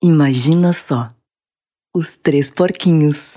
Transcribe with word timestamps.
Imagina 0.00 0.72
só. 0.72 1.08
Os 1.92 2.16
três 2.16 2.52
porquinhos. 2.52 3.36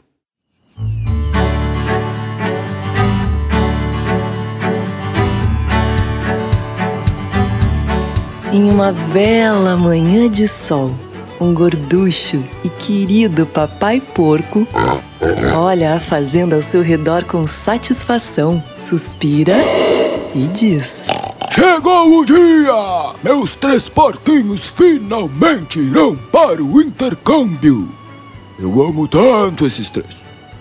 Em 8.54 8.69
uma 8.69 8.92
bela 8.92 9.76
manhã 9.76 10.29
de 10.29 10.47
sol, 10.47 10.92
um 11.40 11.51
gorducho 11.51 12.44
e 12.64 12.69
querido 12.69 13.47
papai 13.47 14.00
porco 14.00 14.68
olha 15.58 15.96
a 15.96 16.00
fazenda 16.00 16.55
ao 16.55 16.62
seu 16.62 16.84
redor 16.84 17.26
com 17.26 17.48
satisfação, 17.48 18.64
suspira 18.78 19.55
e 20.36 20.46
diz: 20.50 21.08
Chegou 21.82 22.20
o 22.20 22.26
dia! 22.26 23.16
Meus 23.24 23.55
três 23.55 23.90
porquinhos 23.90 24.70
finalmente 24.70 25.80
irão 25.80 26.16
para 26.32 26.62
o 26.62 26.80
intercâmbio! 26.80 27.90
Eu 28.60 28.84
amo 28.84 29.08
tanto 29.08 29.66
esses 29.66 29.90
três, 29.90 30.16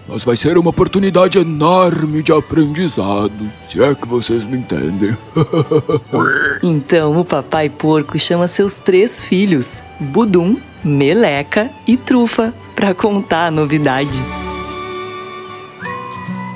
mas 0.09 0.25
vai 0.25 0.35
ser 0.35 0.57
uma 0.57 0.71
oportunidade 0.71 1.39
enorme 1.39 2.23
de 2.23 2.33
aprendizado, 2.33 3.51
se 3.69 3.83
é 3.83 3.95
que 3.95 4.09
vocês 4.09 4.45
me 4.45 4.57
entendem. 4.57 5.15
Então 6.63 7.21
o 7.21 7.25
papai 7.25 7.69
porco 7.69 8.19
chama 8.19 8.49
seus 8.49 8.79
três 8.79 9.23
filhos, 9.23 9.83
Budum, 9.99 10.57
Meleca 10.83 11.71
e 11.87 11.99
Trufa, 11.99 12.53
para 12.75 12.95
contar 12.95 13.49
a 13.49 13.51
novidade. 13.51 14.23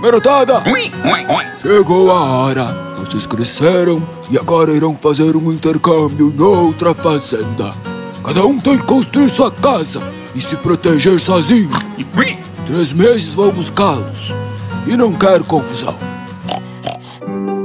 Garotada! 0.02 0.62
Chegou 1.62 2.10
a 2.10 2.23
hora! 2.23 2.84
Vocês 3.05 3.27
cresceram 3.27 4.03
e 4.31 4.39
agora 4.39 4.73
irão 4.73 4.97
fazer 4.97 5.37
um 5.37 5.53
intercâmbio 5.53 6.33
em 6.35 6.41
outra 6.41 6.95
fazenda. 6.95 7.73
Cada 8.24 8.46
um 8.46 8.59
tem 8.59 8.79
que 8.79 8.87
construir 8.87 9.29
sua 9.29 9.52
casa 9.52 10.01
e 10.35 10.41
se 10.41 10.57
proteger 10.57 11.21
sozinho. 11.21 11.71
Três 12.66 12.95
meses 12.95 13.35
vou 13.35 13.52
buscá-los 13.52 14.33
e 14.87 14.96
não 14.96 15.13
quero 15.13 15.45
confusão. 15.45 15.95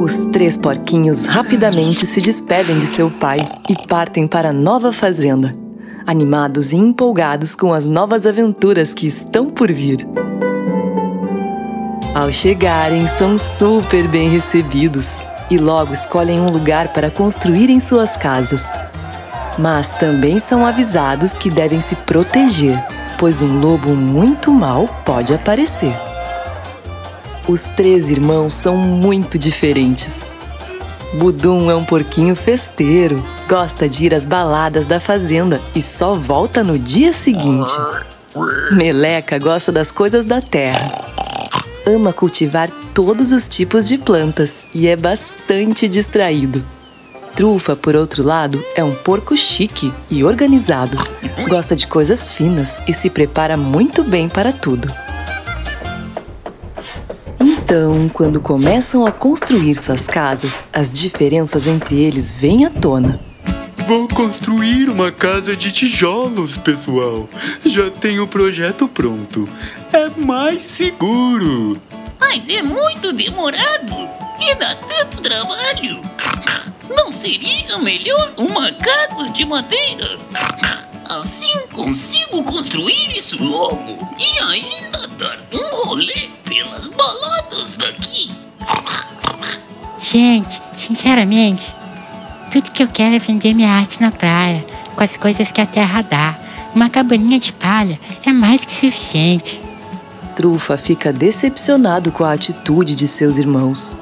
Os 0.01 0.25
três 0.25 0.57
porquinhos 0.57 1.25
rapidamente 1.25 2.05
se 2.05 2.19
despedem 2.19 2.77
de 2.77 2.85
seu 2.85 3.09
pai 3.09 3.39
e 3.69 3.87
partem 3.87 4.27
para 4.27 4.49
a 4.49 4.53
nova 4.53 4.91
fazenda, 4.91 5.55
animados 6.05 6.73
e 6.73 6.75
empolgados 6.75 7.55
com 7.55 7.73
as 7.73 7.87
novas 7.87 8.25
aventuras 8.25 8.93
que 8.93 9.07
estão 9.07 9.49
por 9.49 9.71
vir. 9.71 10.05
Ao 12.19 12.33
chegarem, 12.33 13.07
são 13.07 13.39
super 13.39 14.05
bem 14.09 14.27
recebidos 14.27 15.23
e 15.49 15.57
logo 15.57 15.93
escolhem 15.93 16.37
um 16.37 16.49
lugar 16.49 16.89
para 16.89 17.09
construírem 17.09 17.79
suas 17.79 18.17
casas. 18.17 18.67
Mas 19.57 19.95
também 19.95 20.37
são 20.37 20.65
avisados 20.65 21.37
que 21.37 21.49
devem 21.49 21.79
se 21.79 21.95
proteger, 21.95 22.77
pois 23.17 23.41
um 23.41 23.61
lobo 23.61 23.95
muito 23.95 24.51
mau 24.51 24.85
pode 25.05 25.33
aparecer. 25.33 25.95
Os 27.47 27.69
três 27.69 28.09
irmãos 28.09 28.53
são 28.53 28.75
muito 28.75 29.39
diferentes. 29.39 30.25
Budum 31.13 31.71
é 31.71 31.75
um 31.75 31.85
porquinho 31.85 32.35
festeiro, 32.35 33.23
gosta 33.47 33.87
de 33.87 34.07
ir 34.07 34.13
às 34.13 34.25
baladas 34.25 34.85
da 34.85 34.99
fazenda 34.99 35.61
e 35.73 35.81
só 35.81 36.13
volta 36.13 36.65
no 36.65 36.77
dia 36.77 37.13
seguinte. 37.13 37.71
Meleca 38.73 39.39
gosta 39.39 39.71
das 39.71 39.89
coisas 39.89 40.25
da 40.25 40.41
terra. 40.41 41.08
Ama 41.95 42.13
cultivar 42.13 42.69
todos 42.93 43.31
os 43.31 43.49
tipos 43.49 43.87
de 43.87 43.97
plantas 43.97 44.63
e 44.75 44.87
é 44.87 44.95
bastante 44.95 45.87
distraído. 45.87 46.63
Trufa, 47.35 47.75
por 47.75 47.95
outro 47.95 48.21
lado, 48.21 48.63
é 48.75 48.83
um 48.83 48.93
porco 48.93 49.35
chique 49.35 49.91
e 50.07 50.23
organizado. 50.23 50.95
Gosta 51.47 51.75
de 51.75 51.87
coisas 51.87 52.29
finas 52.29 52.79
e 52.87 52.93
se 52.93 53.09
prepara 53.09 53.57
muito 53.57 54.03
bem 54.03 54.29
para 54.29 54.51
tudo. 54.51 54.87
Então, 57.39 58.07
quando 58.13 58.39
começam 58.39 59.07
a 59.07 59.11
construir 59.11 59.73
suas 59.73 60.05
casas, 60.05 60.67
as 60.71 60.93
diferenças 60.93 61.65
entre 61.65 61.99
eles 61.99 62.31
vêm 62.33 62.65
à 62.65 62.69
tona. 62.69 63.19
Vou 63.87 64.07
construir 64.07 64.87
uma 64.87 65.11
casa 65.11 65.55
de 65.55 65.71
tijolos, 65.71 66.55
pessoal. 66.55 67.27
Já 67.65 67.89
tenho 67.89 68.25
o 68.25 68.27
projeto 68.27 68.87
pronto. 68.87 69.49
É 69.91 70.07
mais 70.21 70.61
seguro. 70.61 71.75
Mas 72.31 72.47
é 72.47 72.61
muito 72.61 73.11
demorado 73.11 74.07
e 74.39 74.53
dá 74.53 74.75
tanto 74.75 75.19
trabalho. 75.19 75.99
Não 76.87 77.11
seria 77.11 77.79
melhor 77.79 78.33
uma 78.37 78.71
casa 78.71 79.29
de 79.29 79.43
madeira? 79.45 80.19
Assim 81.05 81.57
consigo 81.73 82.43
construir 82.43 83.09
isso 83.09 83.43
logo 83.43 84.07
e 84.19 84.39
ainda 84.43 85.07
dar 85.17 85.39
um 85.51 85.85
rolê 85.85 86.29
pelas 86.45 86.87
baladas 86.87 87.73
daqui. 87.73 88.31
Gente, 89.99 90.61
sinceramente, 90.77 91.75
tudo 92.51 92.69
que 92.69 92.83
eu 92.83 92.87
quero 92.89 93.15
é 93.15 93.19
vender 93.19 93.55
minha 93.55 93.71
arte 93.71 93.99
na 93.99 94.11
praia, 94.11 94.63
com 94.95 95.03
as 95.03 95.17
coisas 95.17 95.51
que 95.51 95.61
a 95.61 95.65
terra 95.65 96.03
dá. 96.03 96.37
Uma 96.75 96.91
cabaninha 96.91 97.39
de 97.39 97.51
palha 97.51 97.99
é 98.23 98.31
mais 98.31 98.63
que 98.65 98.71
suficiente. 98.71 99.68
Trufa 100.39 100.77
fica 100.77 101.11
decepcionado 101.11 102.13
com 102.13 102.23
a 102.23 102.31
atitude 102.31 102.95
de 102.95 103.09
seus 103.09 103.35
irmãos. 103.35 103.97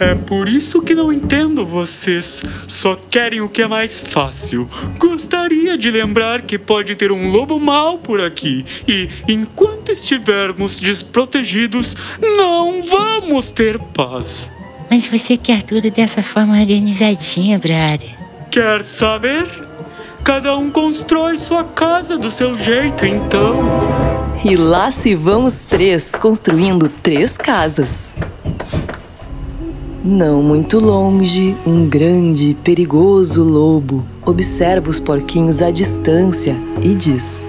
É 0.00 0.16
por 0.16 0.48
isso 0.48 0.82
que 0.82 0.96
não 0.96 1.12
entendo 1.12 1.64
vocês. 1.64 2.42
Só 2.66 2.98
querem 3.08 3.40
o 3.40 3.48
que 3.48 3.62
é 3.62 3.68
mais 3.68 4.00
fácil. 4.00 4.68
Gostaria 4.98 5.78
de 5.78 5.92
lembrar 5.92 6.42
que 6.42 6.58
pode 6.58 6.96
ter 6.96 7.12
um 7.12 7.30
lobo 7.30 7.60
mau 7.60 7.98
por 7.98 8.20
aqui. 8.20 8.66
E 8.88 9.08
enquanto 9.28 9.92
estivermos 9.92 10.80
desprotegidos, 10.80 11.94
não 12.36 12.82
vamos 12.82 13.48
ter 13.48 13.78
paz. 13.78 14.52
Mas 14.90 15.06
você 15.06 15.36
quer 15.36 15.62
tudo 15.62 15.88
dessa 15.88 16.20
forma 16.20 16.58
organizadinha, 16.58 17.60
brother. 17.60 18.10
Quer 18.50 18.84
saber? 18.84 19.59
Cada 20.32 20.56
um 20.56 20.70
constrói 20.70 21.40
sua 21.40 21.64
casa 21.64 22.16
do 22.16 22.30
seu 22.30 22.56
jeito, 22.56 23.04
então. 23.04 23.64
E 24.44 24.54
lá 24.54 24.88
se 24.92 25.12
vão 25.12 25.44
os 25.44 25.66
três 25.66 26.14
construindo 26.14 26.88
três 26.88 27.36
casas. 27.36 28.12
Não 30.04 30.40
muito 30.40 30.78
longe, 30.78 31.56
um 31.66 31.84
grande 31.88 32.50
e 32.50 32.54
perigoso 32.54 33.42
lobo 33.42 34.06
observa 34.24 34.88
os 34.88 35.00
porquinhos 35.00 35.60
à 35.60 35.72
distância 35.72 36.56
e 36.80 36.94
diz: 36.94 37.44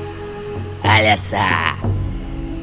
Olha 0.83 1.15
só, 1.15 1.77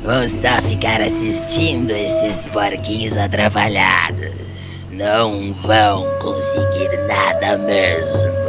vou 0.04 0.28
só 0.28 0.60
ficar 0.68 1.00
assistindo 1.00 1.92
esses 1.92 2.44
porquinhos 2.46 3.16
atrapalhados. 3.16 4.88
Não 4.90 5.52
vão 5.62 6.04
conseguir 6.20 7.06
nada 7.06 7.56
mesmo. 7.58 8.47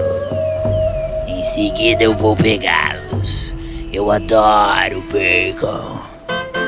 Em 1.40 1.44
seguida 1.46 2.04
eu 2.04 2.14
vou 2.14 2.36
pegá-los. 2.36 3.56
Eu 3.94 4.12
adoro 4.12 5.02
bacon. 5.10 5.98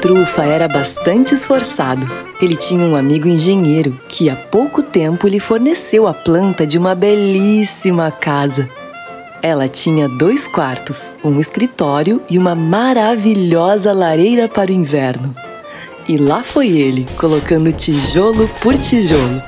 Trufa 0.01 0.45
era 0.45 0.65
bastante 0.65 1.33
esforçado. 1.33 2.09
Ele 2.41 2.55
tinha 2.55 2.85
um 2.85 2.95
amigo 2.95 3.27
engenheiro 3.27 3.91
que 4.07 4.29
há 4.29 4.35
pouco 4.37 4.81
tempo 4.81 5.27
lhe 5.27 5.41
forneceu 5.41 6.07
a 6.07 6.13
planta 6.13 6.65
de 6.65 6.77
uma 6.77 6.95
belíssima 6.95 8.09
casa. 8.11 8.69
Ela 9.41 9.67
tinha 9.67 10.07
dois 10.07 10.47
quartos, 10.47 11.17
um 11.21 11.37
escritório 11.37 12.21
e 12.29 12.37
uma 12.37 12.55
maravilhosa 12.55 13.91
lareira 13.91 14.47
para 14.47 14.71
o 14.71 14.73
inverno. 14.73 15.35
E 16.07 16.15
lá 16.15 16.41
foi 16.43 16.69
ele, 16.69 17.05
colocando 17.17 17.73
tijolo 17.73 18.49
por 18.61 18.77
tijolo. 18.77 19.43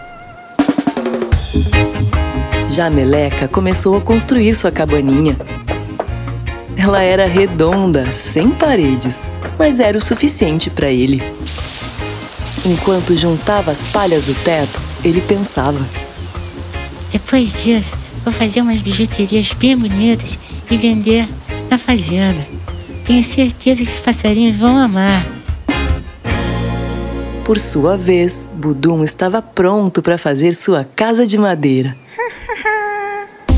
Já 2.74 2.90
Meleca 2.90 3.48
começou 3.48 3.96
a 3.96 4.02
construir 4.02 4.56
sua 4.56 4.72
cabaninha. 4.72 5.38
Ela 6.76 7.04
era 7.04 7.28
redonda, 7.28 8.12
sem 8.12 8.50
paredes, 8.50 9.30
mas 9.60 9.80
era 9.80 9.96
o 9.96 10.02
suficiente 10.02 10.72
para 10.72 10.90
ele. 10.90 11.22
Enquanto 12.66 13.16
juntava 13.16 13.70
as 13.70 13.86
palhas 13.92 14.26
do 14.26 14.34
teto, 14.44 14.82
ele 15.04 15.22
pensava: 15.22 15.78
Depois 17.12 17.62
disso, 17.62 17.96
vou 18.26 18.34
fazer 18.34 18.62
umas 18.62 18.82
bijuterias 18.82 19.54
bem 19.54 19.78
bonitas 19.78 20.40
e 20.72 20.76
vender 20.76 21.30
na 21.70 21.78
fazenda. 21.78 22.44
Tenho 23.06 23.24
certeza 23.24 23.86
que 23.86 23.92
os 23.92 24.00
passarinhos 24.00 24.56
vão 24.56 24.80
amar. 24.80 25.24
Por 27.46 27.60
sua 27.60 27.96
vez, 27.96 28.52
Budum 28.52 29.04
estava 29.04 29.44
pronto 29.44 30.02
para 30.02 30.18
fazer 30.18 30.56
sua 30.56 30.84
casa 30.84 31.28
de 31.28 31.38
madeira. 31.38 32.02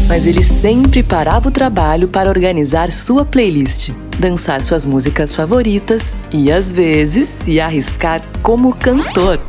Mas 0.07 0.27
ele 0.27 0.43
sempre 0.43 1.01
parava 1.01 1.49
o 1.49 1.51
trabalho 1.51 2.07
para 2.07 2.29
organizar 2.29 2.91
sua 2.91 3.25
playlist, 3.25 3.89
dançar 4.19 4.63
suas 4.63 4.85
músicas 4.85 5.35
favoritas 5.35 6.15
e, 6.31 6.51
às 6.51 6.71
vezes, 6.71 7.27
se 7.27 7.59
arriscar 7.59 8.21
como 8.43 8.75
cantor. 8.75 9.39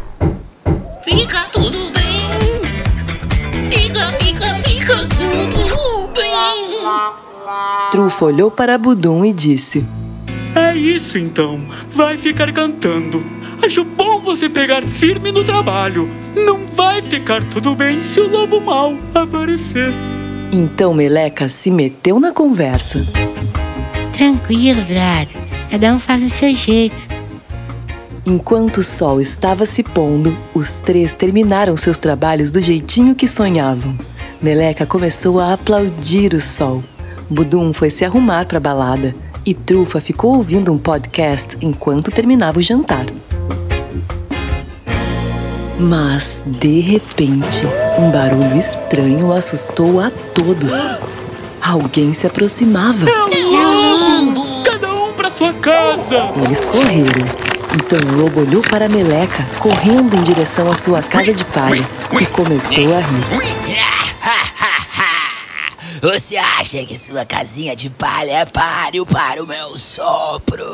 Fica 1.05 1.45
tudo 1.53 1.79
bem. 1.93 3.71
Fica, 3.71 4.07
fica, 4.19 4.55
fica 4.65 4.97
tudo 4.97 6.09
bem. 6.15 7.91
Trufa 7.91 8.25
olhou 8.25 8.51
para 8.51 8.79
Budum 8.79 9.27
e 9.27 9.35
disse: 9.35 9.85
É 10.55 10.75
isso 10.75 11.19
então, 11.19 11.61
vai 11.95 12.17
ficar 12.17 12.51
cantando. 12.51 13.23
Acho 13.63 13.85
bom 13.85 14.21
você 14.21 14.49
pegar 14.49 14.83
firme 14.89 15.31
no 15.31 15.45
trabalho. 15.45 16.09
Não 16.35 16.67
vai 16.75 17.03
ficar 17.03 17.43
tudo 17.45 17.75
bem 17.75 18.01
se 18.01 18.21
o 18.21 18.29
lobo 18.29 18.59
mal 18.59 18.95
aparecer. 19.15 19.93
Então 20.53 20.95
Meleca 20.95 21.49
se 21.49 21.71
meteu 21.71 22.21
na 22.21 22.33
conversa. 22.33 23.05
Tranquilo, 24.13 24.83
brother. 24.83 25.29
Cada 25.71 25.93
um 25.93 25.99
faz 25.99 26.23
o 26.23 26.29
seu 26.29 26.55
jeito. 26.55 26.97
Enquanto 28.25 28.79
o 28.79 28.83
sol 28.83 29.21
estava 29.21 29.67
se 29.67 29.83
pondo, 29.83 30.37
os 30.55 30.81
três 30.81 31.13
terminaram 31.13 31.77
seus 31.77 31.99
trabalhos 31.99 32.51
do 32.51 32.61
jeitinho 32.61 33.15
que 33.15 33.29
sonhavam. 33.29 33.95
Meleca 34.41 34.87
começou 34.87 35.41
a 35.41 35.53
aplaudir 35.53 36.33
o 36.33 36.41
sol. 36.41 36.83
Budum 37.29 37.73
foi 37.73 37.91
se 37.91 38.05
arrumar 38.05 38.47
para 38.47 38.59
a 38.59 38.61
balada 38.61 39.15
e 39.45 39.55
Trufa 39.55 40.01
ficou 40.01 40.37
ouvindo 40.37 40.73
um 40.73 40.79
podcast 40.79 41.57
enquanto 41.61 42.11
terminava 42.11 42.59
o 42.59 42.63
jantar. 42.63 43.07
Mas, 45.79 46.43
de 46.47 46.81
repente, 46.81 47.67
um 47.99 48.11
barulho 48.11 48.59
estranho 48.59 49.33
assustou 49.33 50.01
a 50.01 50.11
todos. 50.11 50.73
Alguém 51.61 52.15
se 52.15 52.27
aproximava. 52.27 53.07
É 53.09 53.25
o 53.25 53.51
lobo! 53.51 54.65
Cada 54.65 54.95
um 54.95 55.13
para 55.13 55.29
sua 55.29 55.53
casa! 55.53 56.33
Eles 56.45 56.65
correram. 56.65 57.27
Então 57.75 57.99
o 57.99 58.23
lobo 58.23 58.41
olhou 58.41 58.63
para 58.63 58.87
a 58.87 58.89
Meleca, 58.89 59.47
correndo 59.59 60.17
em 60.17 60.23
direção 60.23 60.71
à 60.71 60.75
sua 60.75 61.03
casa 61.03 61.35
de 61.35 61.45
palha, 61.45 61.85
e 62.19 62.27
começou 62.27 62.95
a 62.95 63.01
rir. 63.01 63.47
Você 66.01 66.39
acha 66.39 66.85
que 66.85 66.97
sua 66.97 67.27
casinha 67.27 67.77
de 67.77 67.91
palha 67.91 68.31
é 68.31 68.45
páreo 68.47 69.05
para 69.05 69.43
o 69.43 69.47
meu 69.47 69.77
sopro? 69.77 70.65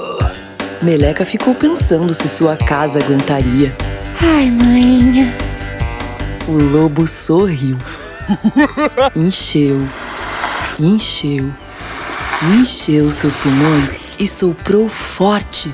Meleca 0.81 1.27
ficou 1.27 1.55
pensando 1.55 2.15
se 2.15 2.29
sua 2.29 2.57
casa 2.57 3.01
aguentaria. 3.01 3.75
Ai, 4.23 4.51
mãe. 4.51 5.35
O 6.47 6.53
lobo 6.53 7.07
sorriu. 7.07 7.77
Encheu, 9.17 9.77
encheu, 10.79 11.51
encheu 12.55 13.11
seus 13.11 13.35
pulmões 13.37 14.07
e 14.19 14.27
soprou 14.27 14.89
forte. 14.89 15.73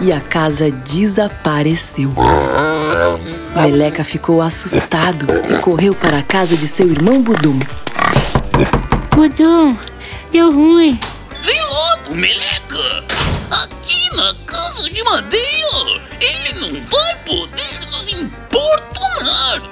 E 0.00 0.12
a 0.12 0.20
casa 0.20 0.70
desapareceu. 0.70 2.12
Meleca 3.54 4.04
ficou 4.04 4.40
assustado 4.40 5.26
e 5.50 5.58
correu 5.58 5.94
para 5.94 6.18
a 6.18 6.22
casa 6.22 6.56
de 6.56 6.68
seu 6.68 6.88
irmão 6.88 7.20
Budum. 7.20 7.58
Budum, 9.14 9.76
deu 10.30 10.52
ruim. 10.52 10.98
Vem 11.42 11.60
logo, 11.62 12.14
meleca! 12.14 13.07
Aqui 13.50 14.16
na 14.16 14.34
casa 14.46 14.90
de 14.90 15.02
madeira, 15.04 16.02
ele 16.20 16.60
não 16.60 16.84
vai 16.84 17.16
poder 17.24 17.80
nos 17.90 18.08
importunar! 18.12 19.62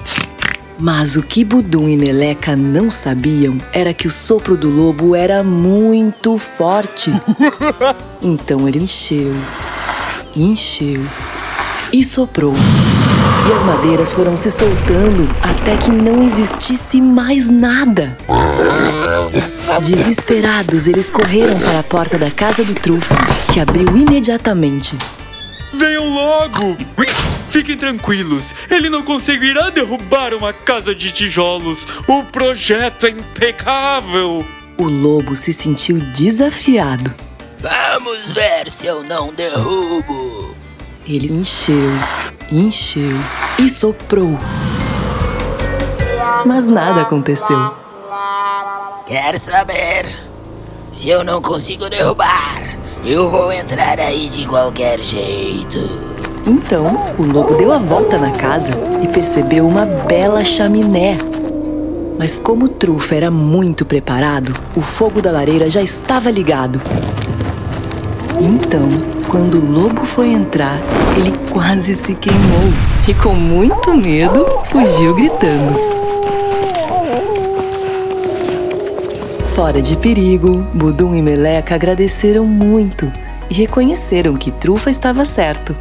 Mas 0.78 1.16
o 1.16 1.22
que 1.22 1.44
Budum 1.44 1.88
e 1.88 1.96
Meleca 1.96 2.56
não 2.56 2.90
sabiam 2.90 3.58
era 3.72 3.92
que 3.94 4.06
o 4.06 4.10
sopro 4.10 4.56
do 4.56 4.70
lobo 4.70 5.14
era 5.14 5.42
muito 5.42 6.38
forte. 6.38 7.10
Então 8.22 8.66
ele 8.66 8.78
encheu, 8.78 9.32
encheu 10.34 11.04
e 11.92 12.02
soprou. 12.02 12.54
E 13.48 13.52
as 13.52 13.62
madeiras 13.62 14.10
foram 14.10 14.36
se 14.36 14.50
soltando 14.50 15.30
até 15.40 15.76
que 15.76 15.90
não 15.90 16.26
existisse 16.26 17.00
mais 17.00 17.48
nada. 17.50 18.16
Desesperados, 19.82 20.88
eles 20.88 21.10
correram 21.10 21.60
para 21.60 21.78
a 21.78 21.82
porta 21.82 22.18
da 22.18 22.30
casa 22.30 22.64
do 22.64 22.74
Trufa, 22.74 23.14
que 23.56 23.60
abriu 23.60 23.88
imediatamente. 23.96 24.98
Venham 25.72 26.06
logo! 26.14 26.76
Fiquem 27.48 27.74
tranquilos, 27.74 28.54
ele 28.70 28.90
não 28.90 29.02
conseguirá 29.02 29.70
derrubar 29.70 30.34
uma 30.34 30.52
casa 30.52 30.94
de 30.94 31.10
tijolos. 31.10 31.88
O 32.06 32.22
projeto 32.24 33.06
é 33.06 33.10
impecável. 33.12 34.44
O 34.76 34.84
lobo 34.84 35.34
se 35.34 35.54
sentiu 35.54 36.00
desafiado. 36.12 37.14
Vamos 37.58 38.32
ver 38.32 38.68
se 38.68 38.88
eu 38.88 39.02
não 39.02 39.32
derrubo. 39.32 40.54
Ele 41.08 41.32
encheu, 41.32 41.90
encheu 42.52 43.16
e 43.58 43.70
soprou. 43.70 44.38
Mas 46.44 46.66
nada 46.66 47.00
aconteceu. 47.00 47.74
Quer 49.06 49.38
saber? 49.38 50.04
Se 50.92 51.08
eu 51.08 51.24
não 51.24 51.40
consigo 51.40 51.88
derrubar, 51.88 52.76
eu 53.06 53.30
vou 53.30 53.52
entrar 53.52 54.00
aí 54.00 54.28
de 54.28 54.44
qualquer 54.46 54.98
jeito. 55.00 55.78
Então, 56.44 57.06
o 57.16 57.22
lobo 57.22 57.54
deu 57.54 57.72
a 57.72 57.78
volta 57.78 58.18
na 58.18 58.32
casa 58.32 58.72
e 59.00 59.06
percebeu 59.06 59.66
uma 59.66 59.86
bela 59.86 60.44
chaminé. 60.44 61.16
Mas 62.18 62.38
como 62.38 62.64
o 62.64 62.68
trufa 62.68 63.14
era 63.14 63.30
muito 63.30 63.84
preparado, 63.84 64.52
o 64.74 64.80
fogo 64.80 65.22
da 65.22 65.30
lareira 65.30 65.70
já 65.70 65.82
estava 65.82 66.30
ligado. 66.30 66.80
Então, 68.40 68.88
quando 69.28 69.58
o 69.58 69.72
lobo 69.72 70.04
foi 70.04 70.30
entrar, 70.30 70.78
ele 71.16 71.32
quase 71.50 71.94
se 71.94 72.14
queimou 72.14 72.72
e, 73.06 73.14
com 73.14 73.34
muito 73.34 73.94
medo, 73.96 74.46
fugiu 74.70 75.14
gritando. 75.14 75.95
Fora 79.66 79.82
de 79.82 79.96
perigo, 79.96 80.58
Budum 80.72 81.16
e 81.16 81.20
Meleca 81.20 81.74
agradeceram 81.74 82.44
muito 82.44 83.12
e 83.50 83.54
reconheceram 83.54 84.36
que 84.36 84.52
Trufa 84.52 84.92
estava 84.92 85.24
certo. 85.24 85.76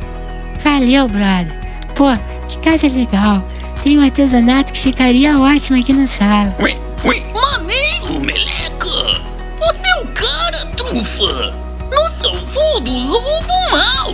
Valeu, 0.63 1.07
brother. 1.07 1.53
Pô, 1.93 2.05
que 2.49 2.57
casa 2.57 2.87
legal. 2.87 3.43
Tem 3.83 3.99
um 3.99 4.01
artesanato 4.01 4.73
que 4.73 4.79
ficaria 4.79 5.39
ótimo 5.39 5.79
aqui 5.79 5.93
na 5.93 6.07
sala. 6.07 6.55
Ui, 6.59 6.75
ui. 7.03 7.23
Maneiro, 7.31 8.19
meleca! 8.21 9.21
Você 9.59 9.87
é 9.87 10.01
o 10.01 10.07
cara, 10.07 10.65
trufa! 10.75 11.53
Nos 11.91 12.11
salvou 12.13 12.79
do 12.79 12.91
lobo 12.91 13.53
mau! 13.71 14.13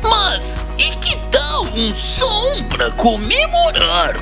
Mas 0.00 0.60
e 0.78 0.90
que 0.98 1.16
tal 1.32 1.64
um 1.64 1.92
som 1.92 2.62
pra 2.68 2.88
comemorar? 2.92 4.14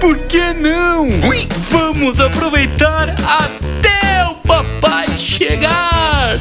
Por 0.00 0.18
que 0.26 0.52
não? 0.54 1.02
Ui. 1.28 1.46
Vamos 1.68 2.18
aproveitar 2.18 3.10
até 3.10 4.26
o 4.26 4.34
papai 4.36 5.06
chegar! 5.18 6.38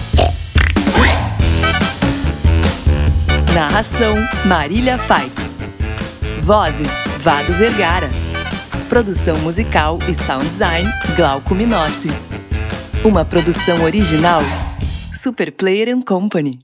Narração 3.53 4.15
Marília 4.45 4.97
Faix. 4.97 5.57
Vozes 6.41 6.91
Vado 7.19 7.53
Vergara. 7.53 8.09
Produção 8.87 9.37
musical 9.39 9.99
e 10.07 10.13
sound 10.15 10.45
design 10.47 10.89
Glauco 11.15 11.53
Minossi. 11.53 12.09
Uma 13.03 13.25
produção 13.25 13.83
original 13.83 14.41
Super 15.11 15.51
Player 15.51 15.89
and 15.93 16.01
Company. 16.01 16.59